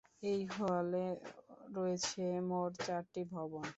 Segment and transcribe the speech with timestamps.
[0.23, 1.05] এই হলে
[1.75, 3.65] রয়েছে মোট চারটি ভবন।